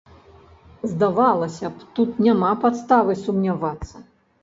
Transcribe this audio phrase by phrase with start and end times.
[0.93, 4.07] Здавалася б, тут няма падставы сумнявацца.